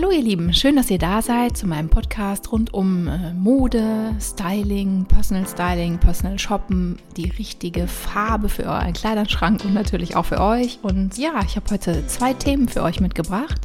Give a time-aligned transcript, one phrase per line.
[0.00, 4.14] Hallo ihr Lieben, schön, dass ihr da seid zu meinem Podcast rund um äh, Mode,
[4.18, 10.40] Styling, Personal Styling, Personal Shoppen, die richtige Farbe für euren Kleiderschrank und natürlich auch für
[10.40, 10.78] euch.
[10.80, 13.60] Und ja, ich habe heute zwei Themen für euch mitgebracht.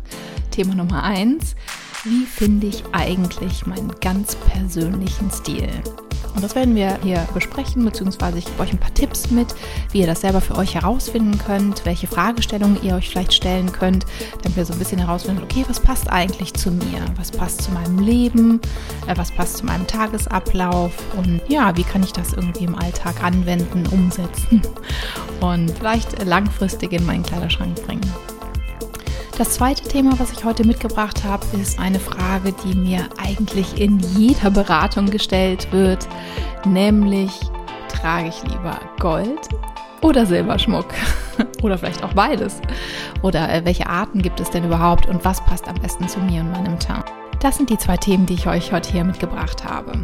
[0.51, 1.55] Thema Nummer eins,
[2.06, 5.69] wie finde ich eigentlich meinen ganz persönlichen Stil?
[6.35, 9.56] Und das werden wir hier besprechen, beziehungsweise ich gebe euch ein paar Tipps mit,
[9.92, 14.06] wie ihr das selber für euch herausfinden könnt, welche Fragestellungen ihr euch vielleicht stellen könnt,
[14.44, 17.03] damit wir so ein bisschen herausfinden, okay, was passt eigentlich zu mir?
[17.16, 18.59] Was passt zu meinem Leben?
[19.07, 20.93] Äh, was passt zu meinem Tagesablauf?
[21.17, 24.62] Und ja, wie kann ich das irgendwie im Alltag anwenden, umsetzen
[25.40, 28.05] und vielleicht langfristig in meinen Kleiderschrank bringen?
[29.38, 33.99] Das zweite Thema, was ich heute mitgebracht habe, ist eine Frage, die mir eigentlich in
[34.17, 36.07] jeder Beratung gestellt wird,
[36.66, 37.31] nämlich
[37.90, 39.49] trage ich lieber Gold
[40.02, 40.88] oder Silberschmuck
[41.63, 42.62] oder vielleicht auch beides?
[43.23, 46.40] Oder äh, welche Arten gibt es denn überhaupt und was passt am besten zu mir
[46.40, 47.05] und meinem Teint?
[47.41, 49.99] Das sind die zwei Themen, die ich euch heute hier mitgebracht habe.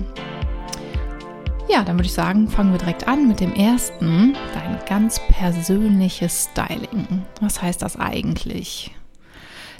[1.70, 6.50] Ja, dann würde ich sagen, fangen wir direkt an mit dem ersten, dein ganz persönliches
[6.52, 7.24] Styling.
[7.40, 8.92] Was heißt das eigentlich?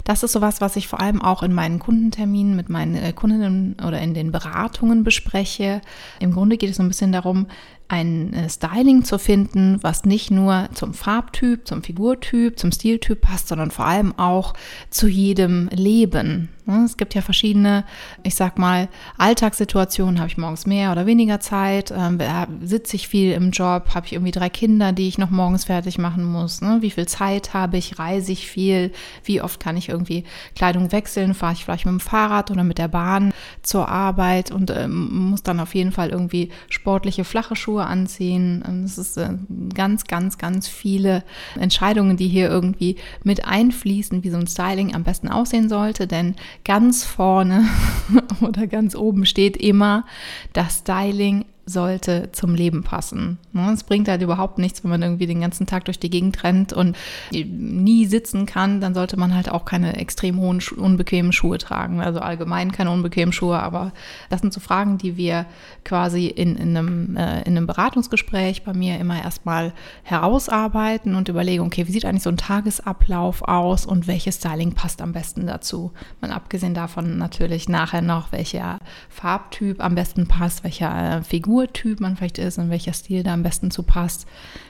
[0.04, 3.76] Das ist sowas, was ich vor allem auch in meinen Kundenterminen mit meinen äh, Kundinnen
[3.86, 5.80] oder in den Beratungen bespreche.
[6.18, 7.46] Im Grunde geht es so ein bisschen darum,
[7.92, 13.48] ein äh, Styling zu finden, was nicht nur zum Farbtyp, zum Figurtyp, zum Stiltyp passt,
[13.48, 14.54] sondern vor allem auch
[14.88, 16.48] zu jedem Leben.
[16.64, 17.84] Ne, es gibt ja verschiedene,
[18.22, 20.20] ich sag mal, Alltagssituationen.
[20.20, 21.92] Habe ich morgens mehr oder weniger Zeit?
[21.94, 22.20] Ähm,
[22.62, 23.94] sitze ich viel im Job?
[23.94, 26.60] Habe ich irgendwie drei Kinder, die ich noch morgens fertig machen muss?
[26.60, 26.78] Ne?
[26.80, 27.98] Wie viel Zeit habe ich?
[27.98, 28.92] Reise ich viel?
[29.24, 30.22] Wie oft kann ich irgendwie
[30.54, 31.34] Kleidung wechseln?
[31.34, 35.42] Fahre ich vielleicht mit dem Fahrrad oder mit der Bahn zur Arbeit und ähm, muss
[35.42, 38.82] dann auf jeden Fall irgendwie sportliche, flache Schuhe anziehen?
[38.84, 39.30] Es ist äh,
[39.74, 41.24] ganz, ganz, ganz viele
[41.58, 46.34] Entscheidungen, die hier irgendwie mit einfließen, wie so ein Styling am besten aussehen sollte, denn
[46.64, 47.64] ganz vorne
[48.40, 50.04] oder ganz oben steht immer,
[50.52, 53.38] das Styling sollte zum Leben passen.
[53.52, 56.42] Ne, es bringt halt überhaupt nichts, wenn man irgendwie den ganzen Tag durch die Gegend
[56.42, 56.96] rennt und
[57.30, 62.00] nie sitzen kann, dann sollte man halt auch keine extrem hohen, unbequemen Schuhe tragen.
[62.00, 63.92] Also allgemein keine unbequemen Schuhe, aber
[64.28, 65.46] das sind so Fragen, die wir
[65.84, 69.72] quasi in, in, einem, äh, in einem Beratungsgespräch bei mir immer erstmal
[70.02, 75.00] herausarbeiten und überlegen, okay, wie sieht eigentlich so ein Tagesablauf aus und welches Styling passt
[75.00, 75.92] am besten dazu?
[76.20, 82.00] Mal abgesehen davon natürlich nachher noch, welcher Farbtyp am besten passt, welcher äh, Figur Figurtyp
[82.00, 84.26] man vielleicht ist und welcher Stil da am besten zu passt,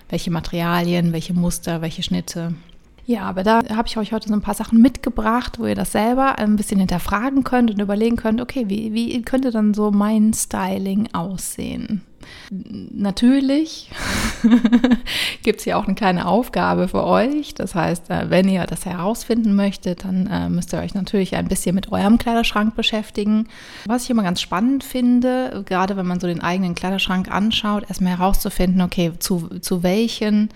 [0.09, 2.54] welche Materialien, welche Muster, welche Schnitte.
[3.06, 5.92] Ja, aber da habe ich euch heute so ein paar Sachen mitgebracht, wo ihr das
[5.92, 10.32] selber ein bisschen hinterfragen könnt und überlegen könnt, okay, wie, wie könnte dann so mein
[10.34, 12.03] Styling aussehen?
[12.50, 13.91] Natürlich
[15.43, 17.55] gibt es hier auch eine kleine Aufgabe für euch.
[17.55, 21.49] Das heißt, äh, wenn ihr das herausfinden möchtet, dann äh, müsst ihr euch natürlich ein
[21.49, 23.49] bisschen mit eurem Kleiderschrank beschäftigen.
[23.87, 28.19] Was ich immer ganz spannend finde, gerade wenn man so den eigenen Kleiderschrank anschaut, erstmal
[28.19, 30.49] herauszufinden, okay, zu, zu welchen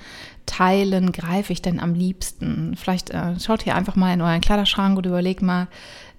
[0.47, 2.77] Teilen greife ich denn am liebsten?
[2.77, 5.69] Vielleicht äh, schaut ihr einfach mal in euren Kleiderschrank und überlegt mal,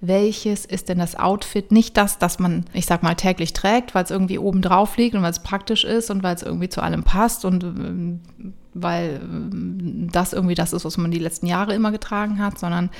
[0.00, 1.72] welches ist denn das Outfit?
[1.72, 5.16] Nicht das, das man, ich sag mal, täglich trägt, weil es irgendwie oben drauf liegt
[5.16, 9.16] und weil es praktisch ist und weil es irgendwie zu allem passt und äh, weil
[9.16, 12.90] äh, das irgendwie das ist, was man die letzten Jahre immer getragen hat, sondern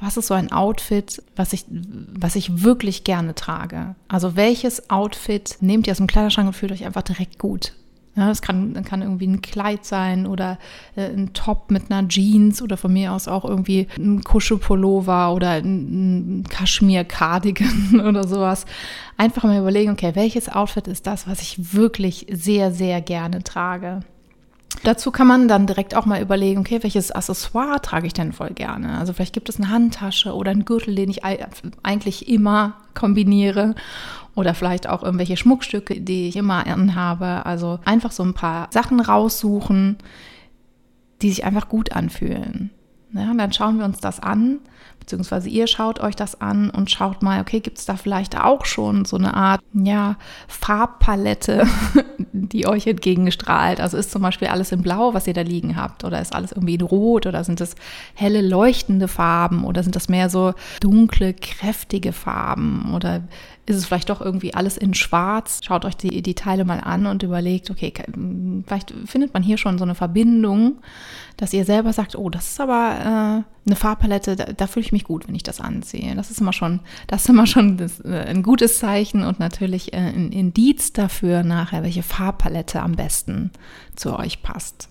[0.00, 3.94] was ist so ein Outfit, was ich, was ich wirklich gerne trage?
[4.08, 7.72] Also welches Outfit nehmt ihr aus dem Kleiderschrank und fühlt euch einfach direkt gut?
[8.18, 10.58] Ja, das kann, kann irgendwie ein Kleid sein oder
[10.96, 15.50] äh, ein Top mit einer Jeans oder von mir aus auch irgendwie ein Kuschelpullover oder
[15.50, 18.66] ein, ein Kaschmir-Cardigan oder sowas.
[19.16, 24.00] Einfach mal überlegen, okay, welches Outfit ist das, was ich wirklich sehr, sehr gerne trage?
[24.84, 28.50] Dazu kann man dann direkt auch mal überlegen, okay, welches Accessoire trage ich denn voll
[28.50, 28.98] gerne?
[28.98, 33.74] Also vielleicht gibt es eine Handtasche oder einen Gürtel, den ich eigentlich immer kombiniere
[34.34, 37.44] oder vielleicht auch irgendwelche Schmuckstücke, die ich immer anhabe.
[37.44, 39.98] Also einfach so ein paar Sachen raussuchen,
[41.22, 42.70] die sich einfach gut anfühlen.
[43.12, 44.58] Ja, und dann schauen wir uns das an,
[45.00, 48.66] beziehungsweise ihr schaut euch das an und schaut mal, okay, gibt es da vielleicht auch
[48.66, 50.16] schon so eine Art, ja,
[50.46, 51.66] Farbpalette,
[52.32, 53.80] die euch entgegenstrahlt?
[53.80, 56.52] Also ist zum Beispiel alles in Blau, was ihr da liegen habt, oder ist alles
[56.52, 57.76] irgendwie in Rot, oder sind es
[58.14, 63.22] helle, leuchtende Farben, oder sind das mehr so dunkle, kräftige Farben, oder
[63.68, 65.60] ist es vielleicht doch irgendwie alles in Schwarz.
[65.64, 67.92] Schaut euch die, die Teile mal an und überlegt, okay,
[68.66, 70.78] vielleicht findet man hier schon so eine Verbindung,
[71.36, 74.92] dass ihr selber sagt, oh, das ist aber äh, eine Farbpalette, da, da fühle ich
[74.92, 76.14] mich gut, wenn ich das ansehe.
[76.14, 79.92] Das ist immer schon, das ist immer schon das, äh, ein gutes Zeichen und natürlich
[79.92, 83.50] äh, ein Indiz dafür nachher, welche Farbpalette am besten
[83.96, 84.88] zu euch passt.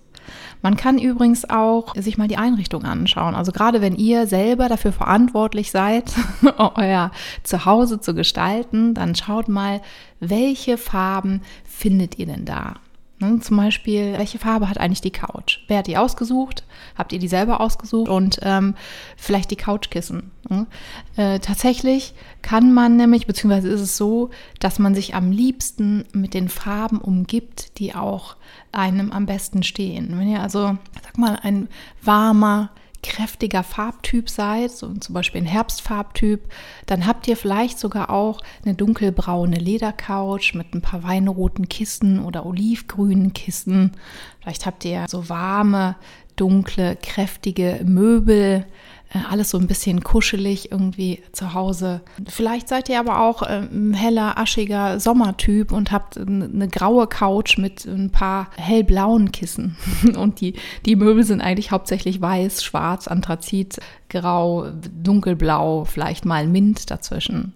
[0.61, 3.35] Man kann übrigens auch sich mal die Einrichtung anschauen.
[3.35, 6.05] Also gerade wenn ihr selber dafür verantwortlich seid,
[6.57, 7.11] euer
[7.43, 9.81] Zuhause zu gestalten, dann schaut mal,
[10.19, 12.75] welche Farben findet ihr denn da?
[13.19, 15.59] Ne, zum Beispiel, welche Farbe hat eigentlich die Couch?
[15.67, 16.63] Wer hat die ausgesucht?
[16.95, 18.09] Habt ihr die selber ausgesucht?
[18.09, 18.75] Und ähm,
[19.15, 20.29] vielleicht die Couchkissen.
[20.49, 20.67] Ne?
[21.15, 24.29] Äh, tatsächlich kann man nämlich, beziehungsweise ist es so,
[24.59, 28.35] dass man sich am liebsten mit den Farben umgibt, die auch
[28.71, 30.19] einem am besten stehen.
[30.19, 31.69] Wenn ihr also, sag mal, ein
[32.03, 32.69] warmer,
[33.07, 36.41] kräftiger Farbtyp seid, so zum Beispiel ein Herbstfarbtyp,
[36.85, 42.45] dann habt ihr vielleicht sogar auch eine dunkelbraune Ledercouch mit ein paar weinroten Kissen oder
[42.45, 43.93] olivgrünen Kissen.
[44.41, 45.95] Vielleicht habt ihr so warme,
[46.37, 48.65] dunkle, kräftige Möbel
[49.13, 52.01] äh, alles so ein bisschen kuschelig irgendwie zu Hause.
[52.27, 57.85] Vielleicht seid ihr aber auch ein heller, aschiger Sommertyp und habt eine graue Couch mit
[57.85, 59.77] ein paar hellblauen Kissen.
[60.17, 60.53] Und die,
[60.85, 63.79] die Möbel sind eigentlich hauptsächlich weiß, schwarz, Anthrazit,
[64.09, 64.67] grau,
[65.03, 67.53] dunkelblau, vielleicht mal Mint dazwischen.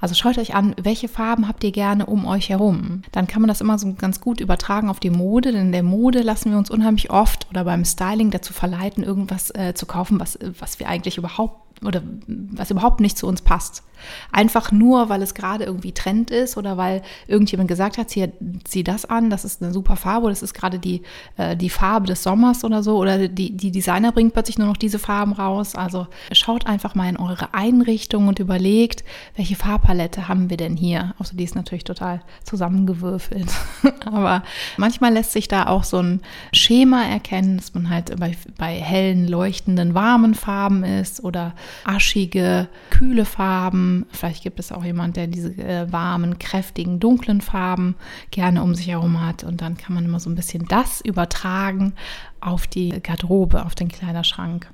[0.00, 3.02] Also schaut euch an, welche Farben habt ihr gerne um euch herum.
[3.12, 5.82] Dann kann man das immer so ganz gut übertragen auf die Mode, denn in der
[5.82, 10.20] Mode lassen wir uns unheimlich oft oder beim Styling dazu verleiten, irgendwas äh, zu kaufen,
[10.20, 13.82] was, was wir eigentlich überhaupt oder was überhaupt nicht zu uns passt.
[14.30, 18.28] Einfach nur, weil es gerade irgendwie Trend ist oder weil irgendjemand gesagt hat, zieh,
[18.64, 21.02] zieh das an, das ist eine super Farbe, das ist gerade die,
[21.36, 22.96] äh, die Farbe des Sommers oder so.
[22.96, 25.74] Oder die, die Designer bringt plötzlich nur noch diese Farben raus.
[25.74, 29.04] Also schaut einfach mal in eure Einrichtung und überlegt,
[29.36, 31.14] welche Farbpalette haben wir denn hier?
[31.18, 33.50] Außer die ist natürlich total zusammengewürfelt.
[34.04, 34.42] Aber
[34.76, 36.20] manchmal lässt sich da auch so ein
[36.52, 43.24] Schema erkennen, dass man halt bei, bei hellen, leuchtenden, warmen Farben ist oder aschige, kühle
[43.24, 44.06] Farben.
[44.10, 47.96] Vielleicht gibt es auch jemand, der diese äh, warmen, kräftigen, dunklen Farben
[48.30, 49.44] gerne um sich herum hat.
[49.44, 51.94] Und dann kann man immer so ein bisschen das übertragen
[52.40, 54.70] auf die Garderobe, auf den Kleiderschrank.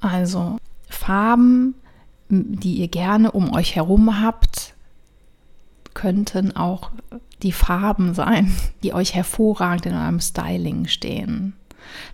[0.00, 0.58] Also
[0.88, 1.74] Farben,
[2.28, 4.74] die ihr gerne um euch herum habt,
[5.94, 6.90] könnten auch
[7.42, 8.52] die Farben sein,
[8.82, 11.54] die euch hervorragend in eurem Styling stehen.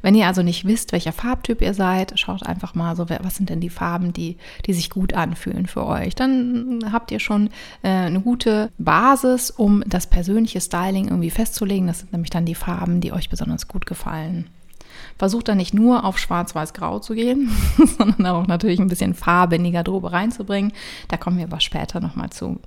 [0.03, 3.51] Wenn ihr also nicht wisst, welcher Farbtyp ihr seid, schaut einfach mal so, was sind
[3.51, 4.37] denn die Farben, die,
[4.67, 6.15] die sich gut anfühlen für euch.
[6.15, 7.49] Dann habt ihr schon
[7.83, 11.87] äh, eine gute Basis, um das persönliche Styling irgendwie festzulegen.
[11.87, 14.49] Das sind nämlich dann die Farben, die euch besonders gut gefallen.
[15.19, 17.51] Versucht dann nicht nur auf schwarz-weiß-grau zu gehen,
[17.99, 20.73] sondern auch natürlich ein bisschen Farbe in die Garderobe reinzubringen.
[21.09, 22.59] Da kommen wir aber später nochmal zu.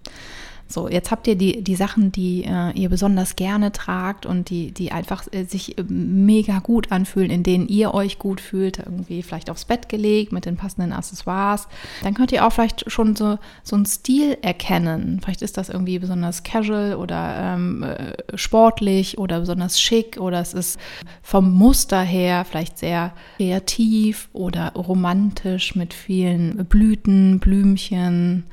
[0.67, 4.71] So, jetzt habt ihr die, die Sachen, die äh, ihr besonders gerne tragt und die,
[4.71, 9.21] die einfach äh, sich äh, mega gut anfühlen, in denen ihr euch gut fühlt, irgendwie
[9.21, 11.67] vielleicht aufs Bett gelegt mit den passenden Accessoires.
[12.01, 15.19] Dann könnt ihr auch vielleicht schon so, so einen Stil erkennen.
[15.23, 20.53] Vielleicht ist das irgendwie besonders casual oder ähm, äh, sportlich oder besonders schick oder es
[20.53, 20.79] ist
[21.21, 28.45] vom Muster her vielleicht sehr kreativ oder romantisch mit vielen Blüten, Blümchen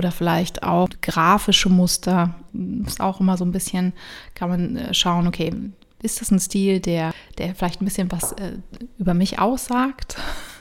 [0.00, 2.34] oder vielleicht auch grafische Muster.
[2.86, 3.92] Ist auch immer so ein bisschen,
[4.34, 5.52] kann man äh, schauen, okay,
[6.02, 8.56] ist das ein Stil, der, der vielleicht ein bisschen was äh,
[8.98, 10.16] über mich aussagt?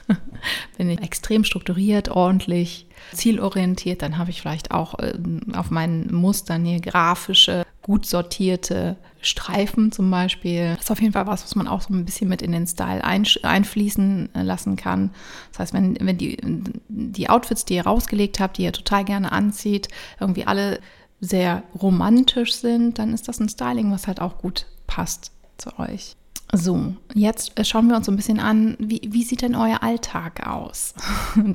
[0.77, 5.13] Bin ich extrem strukturiert, ordentlich, zielorientiert, dann habe ich vielleicht auch äh,
[5.53, 10.75] auf meinen Mustern hier grafische gut sortierte Streifen zum Beispiel.
[10.75, 12.68] Das ist auf jeden Fall was, was man auch so ein bisschen mit in den
[12.68, 15.12] Style einfließen äh, lassen kann.
[15.51, 16.38] Das heißt, wenn, wenn die,
[16.88, 19.89] die Outfits, die ihr rausgelegt habt, die ihr total gerne anzieht,
[20.20, 20.79] irgendwie alle
[21.20, 26.15] sehr romantisch sind, dann ist das ein Styling, was halt auch gut passt zu euch.
[26.51, 29.84] So, jetzt äh, schauen wir uns so ein bisschen an, wie, wie sieht denn euer
[29.84, 30.96] Alltag aus?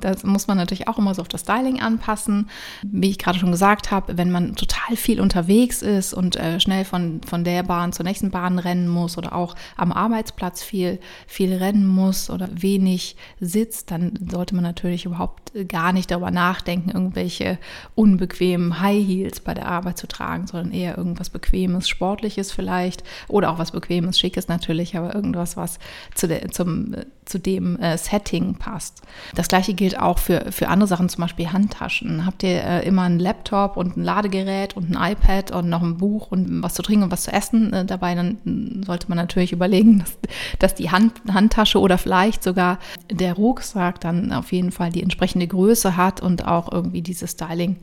[0.01, 2.49] Das muss man natürlich auch immer so auf das Styling anpassen.
[2.83, 6.85] Wie ich gerade schon gesagt habe, wenn man total viel unterwegs ist und äh, schnell
[6.85, 11.53] von, von der Bahn zur nächsten Bahn rennen muss oder auch am Arbeitsplatz viel, viel
[11.55, 17.59] rennen muss oder wenig sitzt, dann sollte man natürlich überhaupt gar nicht darüber nachdenken, irgendwelche
[17.95, 23.51] unbequemen High Heels bei der Arbeit zu tragen, sondern eher irgendwas Bequemes, Sportliches vielleicht oder
[23.51, 25.79] auch was Bequemes, Schickes natürlich natürlich, aber irgendwas, was
[26.15, 29.03] zu, der, zum, zu dem äh, Setting passt.
[29.35, 32.27] Das gleiche gilt auch für, für andere Sachen, zum Beispiel Handtaschen.
[32.27, 35.97] Habt ihr äh, immer einen Laptop und ein Ladegerät und ein iPad und noch ein
[35.97, 39.53] Buch und was zu trinken und was zu essen äh, dabei, dann sollte man natürlich
[39.53, 40.19] überlegen, dass,
[40.59, 42.79] dass die Hand, Handtasche oder vielleicht sogar
[43.11, 47.77] der Rucksack dann auf jeden Fall die entsprechende Größe hat und auch irgendwie dieses Styling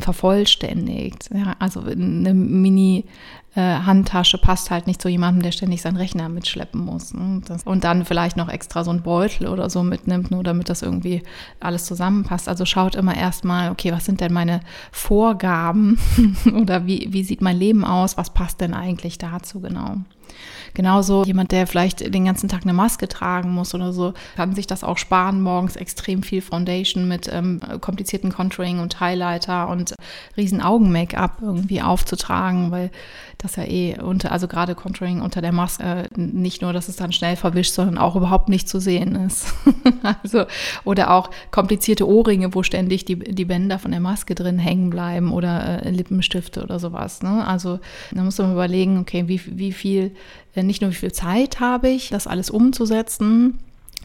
[0.00, 1.30] vervollständigt.
[1.32, 3.04] Ja, also eine Mini
[3.54, 7.12] äh, Handtasche passt halt nicht zu jemandem, der ständig seinen Rechner mitschleppen muss.
[7.12, 7.42] Ne?
[7.46, 10.82] Das, und dann vielleicht noch extra so einen Beutel oder so mitnimmt, nur damit das
[10.82, 11.22] irgendwie
[11.58, 12.48] alles zusammenpasst.
[12.48, 14.60] Also schaut immer erstmal, okay, was sind denn meine
[14.92, 15.98] Vorgaben
[16.54, 18.16] oder wie, wie sieht mein Leben aus?
[18.16, 19.96] Was passt denn eigentlich dazu genau?
[20.74, 24.66] Genauso jemand, der vielleicht den ganzen Tag eine Maske tragen muss oder so, kann sich
[24.66, 29.94] das auch sparen, morgens extrem viel Foundation mit ähm, komplizierten Contouring und Highlighter und
[30.36, 32.90] riesen Augen-Make-up irgendwie aufzutragen, weil
[33.38, 36.96] das ja eh unter, also gerade Contouring unter der Maske, äh, nicht nur, dass es
[36.96, 39.54] dann schnell verwischt, sondern auch überhaupt nicht zu sehen ist.
[40.22, 40.44] also,
[40.84, 45.32] oder auch komplizierte Ohrringe, wo ständig die, die Bänder von der Maske drin hängen bleiben
[45.32, 47.22] oder äh, Lippenstifte oder sowas.
[47.22, 47.46] Ne?
[47.46, 47.80] Also
[48.12, 50.14] da muss man überlegen, okay, wie, wie viel,
[50.54, 53.58] nicht nur wie viel Zeit habe ich, das alles umzusetzen,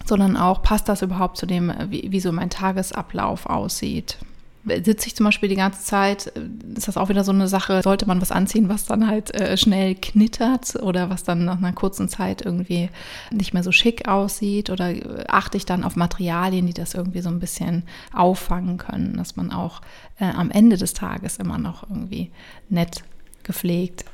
[0.05, 4.17] sondern auch, passt das überhaupt zu dem, wie, wie so mein Tagesablauf aussieht
[4.65, 6.41] sitze ich zum Beispiel die ganze Zeit, äh,
[6.75, 9.57] ist das auch wieder so eine Sache, sollte man was anziehen, was dann halt äh,
[9.57, 12.89] schnell knittert oder was dann nach einer kurzen Zeit irgendwie
[13.31, 17.21] nicht mehr so schick aussieht oder äh, achte ich dann auf Materialien, die das irgendwie
[17.21, 17.83] so ein bisschen
[18.13, 19.81] auffangen können, dass man auch
[20.19, 22.31] äh, am Ende des Tages immer noch irgendwie
[22.69, 23.03] nett
[23.43, 24.05] gepflegt,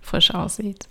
[0.00, 0.88] frisch aussieht.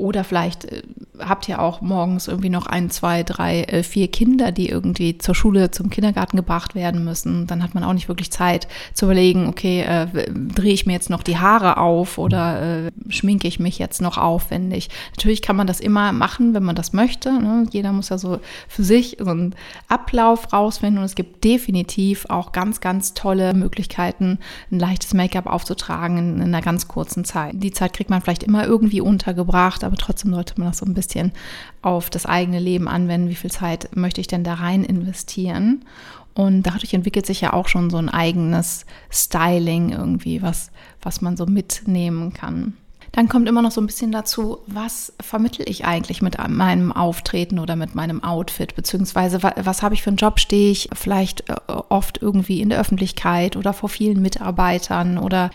[0.00, 0.82] Oder vielleicht äh,
[1.18, 5.34] habt ihr auch morgens irgendwie noch ein, zwei, drei, äh, vier Kinder, die irgendwie zur
[5.34, 7.46] Schule, zum Kindergarten gebracht werden müssen.
[7.46, 11.10] Dann hat man auch nicht wirklich Zeit zu überlegen, okay, äh, drehe ich mir jetzt
[11.10, 14.88] noch die Haare auf oder äh, schminke ich mich jetzt noch aufwendig.
[15.16, 17.32] Natürlich kann man das immer machen, wenn man das möchte.
[17.32, 17.66] Ne?
[17.70, 19.54] Jeder muss ja so für sich so einen
[19.88, 24.38] Ablauf rausfinden und es gibt definitiv auch ganz, ganz tolle Möglichkeiten,
[24.70, 27.54] ein leichtes Make-up aufzutragen in, in einer ganz kurzen Zeit.
[27.54, 30.94] Die Zeit kriegt man vielleicht immer irgendwie untergebracht, aber trotzdem sollte man das so ein
[30.94, 31.32] bisschen
[31.82, 33.28] auf das eigene Leben anwenden.
[33.28, 35.84] Wie viel Zeit möchte ich denn da rein investieren?
[36.32, 40.70] Und dadurch entwickelt sich ja auch schon so ein eigenes Styling irgendwie, was,
[41.02, 42.74] was man so mitnehmen kann.
[43.12, 47.58] Dann kommt immer noch so ein bisschen dazu, was vermittel ich eigentlich mit meinem Auftreten
[47.58, 51.48] oder mit meinem Outfit, beziehungsweise was, was habe ich für einen Job, stehe ich vielleicht
[51.50, 55.50] äh, oft irgendwie in der Öffentlichkeit oder vor vielen Mitarbeitern oder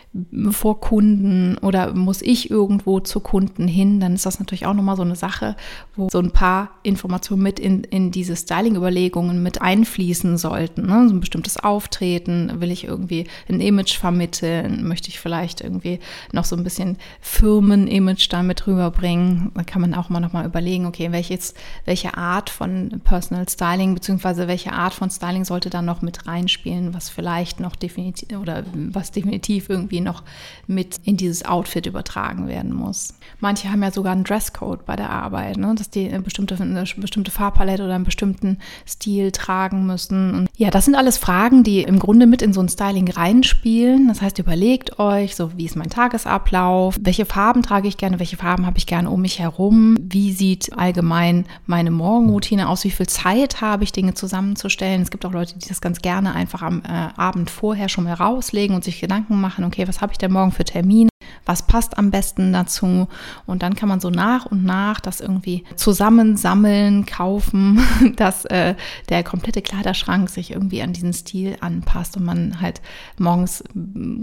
[0.51, 4.97] vor Kunden oder muss ich irgendwo zu Kunden hin, dann ist das natürlich auch nochmal
[4.97, 5.55] so eine Sache,
[5.95, 10.87] wo so ein paar Informationen mit in, in diese Styling-Überlegungen mit einfließen sollten.
[10.87, 11.07] Ne?
[11.07, 15.99] So ein bestimmtes Auftreten, will ich irgendwie ein Image vermitteln, möchte ich vielleicht irgendwie
[16.33, 19.51] noch so ein bisschen für Firmen-Image damit rüberbringen.
[19.53, 21.53] Da kann man auch mal nochmal überlegen, okay, welches,
[21.85, 26.95] welche Art von Personal Styling beziehungsweise welche Art von Styling sollte da noch mit reinspielen,
[26.95, 30.23] was vielleicht noch definitiv oder was definitiv irgendwie noch
[30.65, 33.13] mit in dieses Outfit übertragen werden muss.
[33.39, 35.75] Manche haben ja sogar einen Dresscode bei der Arbeit, ne?
[35.77, 40.33] dass die eine bestimmte, eine bestimmte Farbpalette oder einen bestimmten Stil tragen müssen.
[40.33, 44.07] Und ja, das sind alles Fragen, die im Grunde mit in so ein Styling reinspielen.
[44.07, 48.37] Das heißt, überlegt euch, so wie ist mein Tagesablauf, welche Farben trage ich gerne, welche
[48.37, 53.07] Farben habe ich gerne um mich herum, wie sieht allgemein meine Morgenroutine aus, wie viel
[53.07, 55.01] Zeit habe ich, Dinge zusammenzustellen.
[55.01, 58.13] Es gibt auch Leute, die das ganz gerne einfach am äh, Abend vorher schon mal
[58.13, 61.09] rauslegen und sich Gedanken machen, okay, was habe ich denn morgen für Termin?
[61.47, 63.07] was passt am besten dazu.
[63.45, 67.81] Und dann kann man so nach und nach das irgendwie zusammensammeln, kaufen,
[68.15, 68.73] dass äh,
[69.09, 72.81] der komplette Kleiderschrank sich irgendwie an diesen Stil anpasst und man halt
[73.19, 73.63] morgens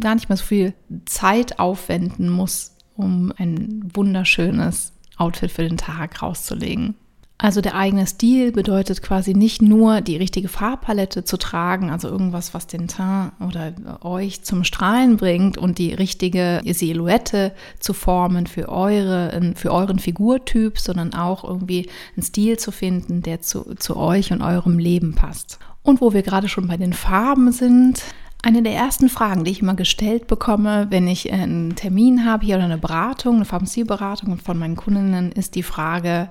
[0.01, 6.23] gar nicht mehr so viel Zeit aufwenden muss, um ein wunderschönes Outfit für den Tag
[6.23, 6.95] rauszulegen.
[7.43, 12.55] Also der eigene Stil bedeutet quasi nicht nur die richtige Farbpalette zu tragen, also irgendwas,
[12.55, 13.73] was den Teint oder
[14.05, 20.79] euch zum Strahlen bringt und die richtige Silhouette zu formen für eure, für euren Figurtyp,
[20.79, 25.59] sondern auch irgendwie einen Stil zu finden, der zu, zu euch und eurem Leben passt.
[25.83, 28.05] Und wo wir gerade schon bei den Farben sind,
[28.43, 32.57] eine der ersten Fragen, die ich immer gestellt bekomme, wenn ich einen Termin habe hier
[32.57, 36.29] oder eine Beratung, eine Pharmazieberatung von meinen Kundinnen, ist die Frage,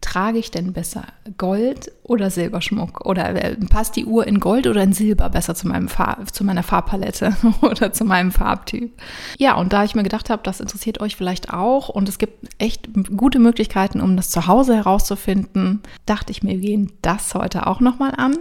[0.00, 1.04] trage ich denn besser
[1.36, 3.04] Gold oder Silberschmuck?
[3.04, 6.44] Oder äh, passt die Uhr in Gold oder in Silber besser zu, meinem Farb, zu
[6.44, 8.92] meiner Farbpalette oder zu meinem Farbtyp?
[9.38, 12.48] Ja, und da ich mir gedacht habe, das interessiert euch vielleicht auch und es gibt
[12.58, 17.66] echt gute Möglichkeiten, um das zu Hause herauszufinden, dachte ich mir, wir gehen das heute
[17.66, 18.36] auch nochmal an.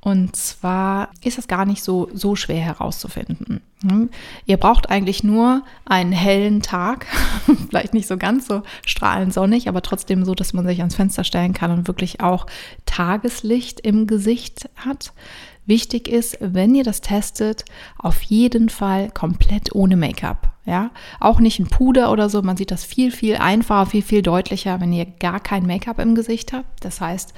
[0.00, 3.60] Und zwar ist es gar nicht so, so schwer herauszufinden.
[3.82, 4.10] Hm?
[4.46, 7.06] Ihr braucht eigentlich nur einen hellen Tag,
[7.68, 11.24] vielleicht nicht so ganz so strahlend sonnig, aber trotzdem so, dass man sich ans Fenster
[11.24, 12.46] stellen kann und wirklich auch
[12.86, 15.12] Tageslicht im Gesicht hat.
[15.66, 17.64] Wichtig ist, wenn ihr das testet,
[17.98, 20.52] auf jeden Fall komplett ohne Make-up.
[20.64, 20.90] Ja,
[21.20, 22.40] auch nicht ein Puder oder so.
[22.40, 26.14] Man sieht das viel, viel einfacher, viel, viel deutlicher, wenn ihr gar kein Make-up im
[26.14, 26.84] Gesicht habt.
[26.84, 27.34] Das heißt,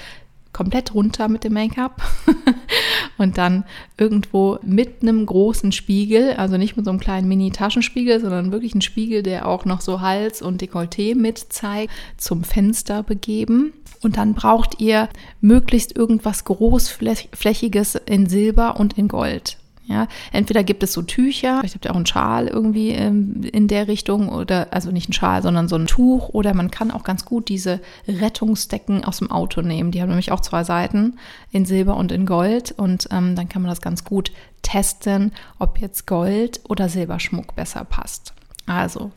[0.53, 2.03] komplett runter mit dem Make-up
[3.19, 3.65] und dann
[3.97, 8.83] irgendwo mit einem großen Spiegel, also nicht mit so einem kleinen Mini-Taschenspiegel, sondern wirklich ein
[8.83, 13.73] Spiegel, der auch noch so Hals und Dekolleté mit zeigt, zum Fenster begeben.
[14.03, 15.09] Und dann braucht ihr
[15.41, 19.60] möglichst irgendwas Großflächiges in Silber und in Gold.
[19.91, 23.67] Ja, entweder gibt es so Tücher, vielleicht habt ihr auch einen Schal irgendwie ähm, in
[23.67, 27.03] der Richtung oder also nicht ein Schal, sondern so ein Tuch oder man kann auch
[27.03, 29.91] ganz gut diese Rettungsdecken aus dem Auto nehmen.
[29.91, 31.19] Die haben nämlich auch zwei Seiten
[31.51, 34.31] in Silber und in Gold und ähm, dann kann man das ganz gut
[34.63, 38.33] testen, ob jetzt Gold oder Silberschmuck besser passt.
[38.67, 39.11] Also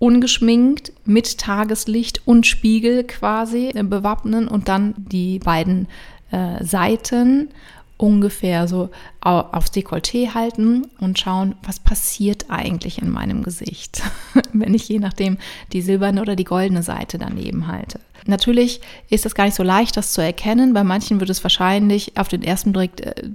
[0.00, 5.86] ungeschminkt mit Tageslicht und Spiegel quasi äh, bewappnen und dann die beiden
[6.32, 7.50] äh, Seiten
[7.98, 14.02] ungefähr so aufs Dekolleté halten und schauen, was passiert eigentlich in meinem Gesicht,
[14.52, 15.38] wenn ich je nachdem
[15.72, 17.98] die silberne oder die goldene Seite daneben halte.
[18.26, 20.74] Natürlich ist es gar nicht so leicht, das zu erkennen.
[20.74, 22.72] Bei manchen wird es wahrscheinlich auf den ersten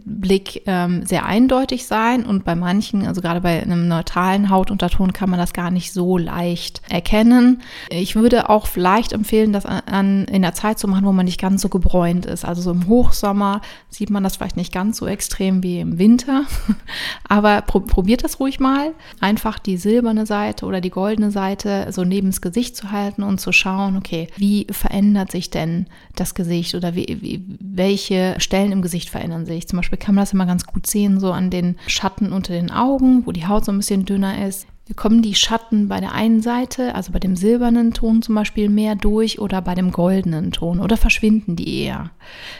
[0.05, 5.29] Blick ähm, sehr eindeutig sein und bei manchen, also gerade bei einem neutralen Hautunterton, kann
[5.29, 7.61] man das gar nicht so leicht erkennen.
[7.89, 11.25] Ich würde auch vielleicht empfehlen, das an, an, in der Zeit zu machen, wo man
[11.25, 12.43] nicht ganz so gebräunt ist.
[12.43, 16.45] Also so im Hochsommer sieht man das vielleicht nicht ganz so extrem wie im Winter,
[17.27, 18.93] aber pro, probiert das ruhig mal.
[19.19, 23.39] Einfach die silberne Seite oder die goldene Seite so neben das Gesicht zu halten und
[23.39, 28.81] zu schauen, okay, wie verändert sich denn das Gesicht oder wie, wie, welche Stellen im
[28.81, 29.67] Gesicht verändern sich?
[29.67, 32.71] Zum Beispiel kann man das immer ganz gut sehen, so an den Schatten unter den
[32.71, 36.41] Augen, wo die Haut so ein bisschen dünner ist kommen die Schatten bei der einen
[36.41, 40.79] Seite, also bei dem silbernen Ton zum Beispiel, mehr durch oder bei dem goldenen Ton
[40.79, 42.11] oder verschwinden die eher.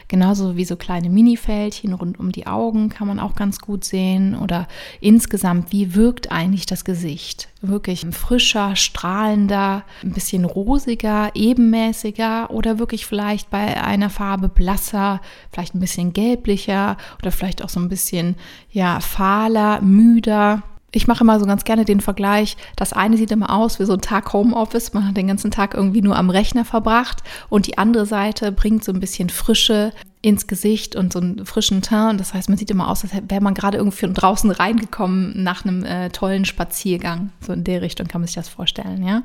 [0.08, 4.36] Genauso wie so kleine Minifältchen rund um die Augen kann man auch ganz gut sehen
[4.36, 4.68] oder
[5.01, 7.50] insgesamt, wie wirkt eigentlich das Gesicht?
[7.62, 15.75] Wirklich frischer, strahlender, ein bisschen rosiger, ebenmäßiger oder wirklich vielleicht bei einer Farbe blasser, vielleicht
[15.75, 18.36] ein bisschen gelblicher oder vielleicht auch so ein bisschen
[18.72, 23.55] ja fahler, müder ich mache immer so ganz gerne den Vergleich, das eine sieht immer
[23.55, 26.65] aus wie so ein Tag Homeoffice, man hat den ganzen Tag irgendwie nur am Rechner
[26.65, 31.46] verbracht und die andere Seite bringt so ein bisschen Frische, ins Gesicht und so einen
[31.46, 32.20] frischen Teint.
[32.20, 35.66] Das heißt, man sieht immer aus, als wäre man gerade irgendwie von draußen reingekommen nach
[35.66, 37.32] einem äh, tollen Spaziergang.
[37.40, 39.24] So in der Richtung kann man sich das vorstellen, ja.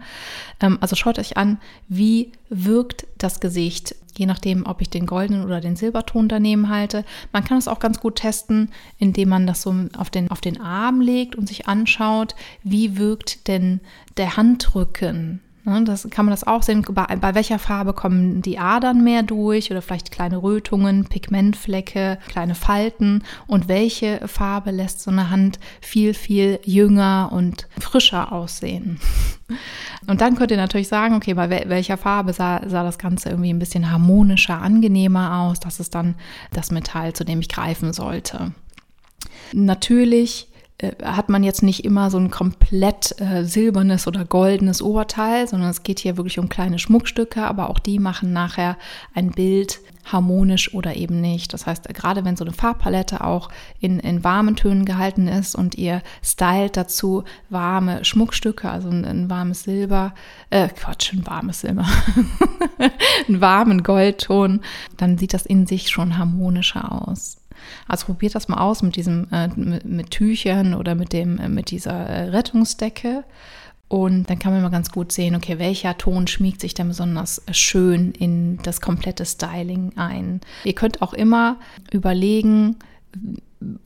[0.60, 5.44] Ähm, also schaut euch an, wie wirkt das Gesicht, je nachdem, ob ich den goldenen
[5.44, 7.04] oder den Silberton daneben halte.
[7.32, 10.60] Man kann es auch ganz gut testen, indem man das so auf den, auf den
[10.60, 13.80] Arm legt und sich anschaut, wie wirkt denn
[14.16, 19.02] der Handrücken das kann man das auch sehen, bei, bei, welcher Farbe kommen die Adern
[19.02, 25.28] mehr durch oder vielleicht kleine Rötungen, Pigmentflecke, kleine Falten und welche Farbe lässt so eine
[25.28, 29.00] Hand viel, viel jünger und frischer aussehen.
[30.08, 33.52] Und dann könnt ihr natürlich sagen, okay, bei welcher Farbe sah, sah das Ganze irgendwie
[33.52, 35.58] ein bisschen harmonischer, angenehmer aus.
[35.58, 36.16] Das ist dann
[36.52, 38.52] das Metall, zu dem ich greifen sollte.
[39.52, 40.48] Natürlich
[40.82, 45.82] hat man jetzt nicht immer so ein komplett äh, silbernes oder goldenes Oberteil, sondern es
[45.82, 48.76] geht hier wirklich um kleine Schmuckstücke, aber auch die machen nachher
[49.14, 51.52] ein Bild harmonisch oder eben nicht.
[51.54, 53.48] Das heißt, gerade wenn so eine Farbpalette auch
[53.80, 59.30] in, in warmen Tönen gehalten ist und ihr stylt dazu warme Schmuckstücke, also ein, ein
[59.30, 60.14] warmes Silber,
[60.50, 61.86] äh, Quatsch, ein warmes Silber,
[63.28, 64.60] einen warmen Goldton,
[64.98, 67.38] dann sieht das in sich schon harmonischer aus.
[67.88, 71.70] Also probiert das mal aus mit diesem, äh, mit, Tüchern oder mit dem, äh, mit
[71.70, 73.24] dieser äh, Rettungsdecke.
[73.88, 77.42] Und dann kann man mal ganz gut sehen, okay, welcher Ton schmiegt sich denn besonders
[77.52, 80.40] schön in das komplette Styling ein.
[80.64, 81.58] Ihr könnt auch immer
[81.92, 82.76] überlegen,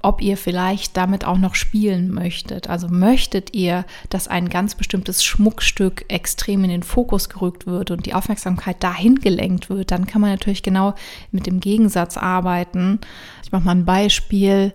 [0.02, 2.68] ob ihr vielleicht damit auch noch spielen möchtet.
[2.68, 8.06] Also möchtet ihr, dass ein ganz bestimmtes Schmuckstück extrem in den Fokus gerückt wird und
[8.06, 10.94] die Aufmerksamkeit dahin gelenkt wird, dann kann man natürlich genau
[11.30, 13.00] mit dem Gegensatz arbeiten.
[13.44, 14.74] Ich mache mal ein Beispiel.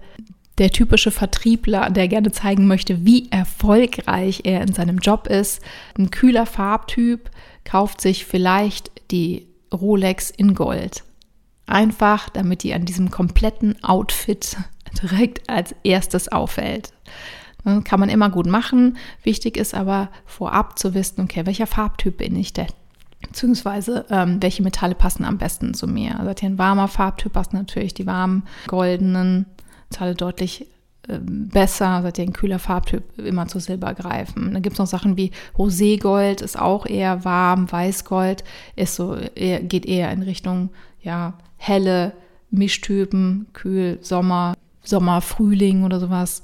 [0.58, 5.62] Der typische Vertriebler, der gerne zeigen möchte, wie erfolgreich er in seinem Job ist,
[5.98, 7.30] ein kühler Farbtyp,
[7.66, 11.04] kauft sich vielleicht die Rolex in Gold.
[11.68, 14.56] Einfach, damit die an diesem kompletten Outfit
[15.02, 16.94] direkt als erstes auffällt.
[17.84, 18.98] Kann man immer gut machen.
[19.24, 22.68] Wichtig ist aber vorab zu wissen, okay, welcher Farbtyp bin ich denn?
[23.22, 26.12] Beziehungsweise ähm, welche Metalle passen am besten zu mir.
[26.12, 29.48] Ihr ein warmer Farbtyp, passen natürlich die warmen goldenen
[29.90, 30.68] Metalle deutlich
[31.08, 32.04] äh, besser.
[32.04, 34.54] Seid ihr ein kühler Farbtyp, immer zu Silber greifen.
[34.54, 37.72] Dann gibt es noch Sachen wie Roségold, ist auch eher warm.
[37.72, 38.44] Weißgold
[38.76, 40.70] ist so, geht eher in Richtung
[41.02, 42.14] ja, helle
[42.52, 44.54] Mischtypen, kühl, Sommer,
[44.86, 46.44] Sommer, Frühling oder sowas.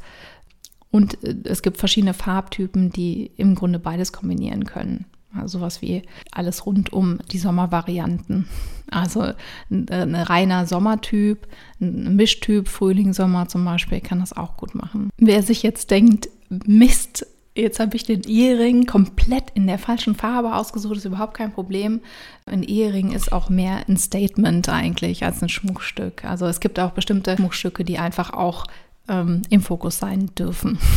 [0.91, 5.05] Und äh, es gibt verschiedene Farbtypen, die im Grunde beides kombinieren können.
[5.33, 8.47] Also sowas wie alles rund um die Sommervarianten.
[8.93, 9.21] Also
[9.69, 11.47] ein, äh, ein reiner Sommertyp,
[11.79, 15.11] ein Mischtyp, Frühling, Sommer zum Beispiel, kann das auch gut machen.
[15.15, 20.55] Wer sich jetzt denkt, Mist, Jetzt habe ich den Ehering komplett in der falschen Farbe
[20.55, 21.99] ausgesucht, ist überhaupt kein Problem.
[22.45, 26.23] Ein Ehering ist auch mehr ein Statement eigentlich als ein Schmuckstück.
[26.23, 28.65] Also es gibt auch bestimmte Schmuckstücke, die einfach auch
[29.09, 30.79] ähm, im Fokus sein dürfen.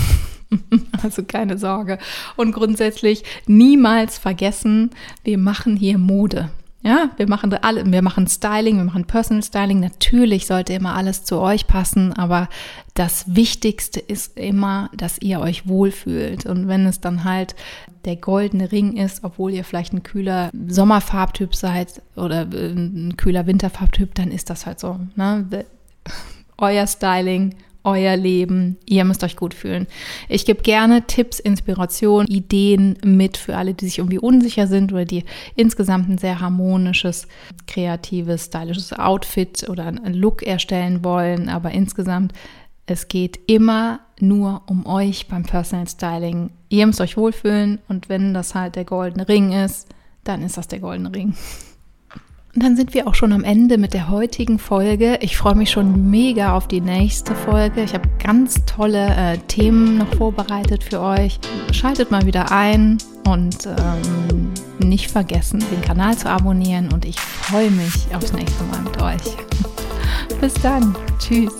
[1.03, 1.99] Also keine Sorge.
[2.37, 4.91] Und grundsätzlich niemals vergessen,
[5.25, 6.51] wir machen hier Mode.
[6.87, 9.81] Ja, wir machen alle, wir machen Styling, wir machen Personal Styling.
[9.81, 12.51] Natürlich sollte immer alles zu euch passen, aber
[12.93, 16.45] das Wichtigste ist immer, dass ihr euch wohlfühlt.
[16.45, 17.57] Und wenn es dann halt
[18.05, 23.47] der goldene Ring ist, obwohl ihr vielleicht ein kühler Sommerfarbtyp seid oder äh, ein kühler
[23.47, 25.01] Winterfarbtyp, dann ist das halt so.
[25.17, 25.65] Ne?
[26.59, 28.79] Euer Styling, euer Leben.
[28.87, 29.87] Ihr müsst euch gut fühlen.
[30.29, 35.05] Ich gebe gerne Tipps, Inspiration, Ideen mit für alle, die sich irgendwie unsicher sind oder
[35.05, 37.29] die insgesamt ein sehr harmonisches,
[37.67, 41.49] kreatives, stylisches Outfit oder einen Look erstellen wollen.
[41.49, 42.33] Aber insgesamt,
[42.87, 46.51] es geht immer nur um euch beim Personal Styling.
[46.69, 49.89] Ihr müsst euch wohlfühlen und wenn das halt der goldene Ring ist,
[50.25, 51.35] dann ist das der goldene Ring.
[52.55, 55.19] Und dann sind wir auch schon am Ende mit der heutigen Folge.
[55.21, 57.83] Ich freue mich schon mega auf die nächste Folge.
[57.83, 61.41] Ich habe ganz tolle äh, Themen noch vorbereitet für euch.
[61.73, 66.93] Schaltet mal wieder ein und ähm, nicht vergessen, den Kanal zu abonnieren.
[66.93, 69.37] Und ich freue mich aufs nächste Mal mit euch.
[70.41, 70.95] Bis dann.
[71.19, 71.53] Tschüss.